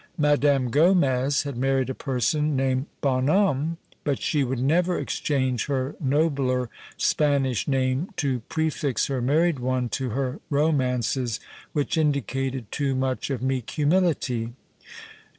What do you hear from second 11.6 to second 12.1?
which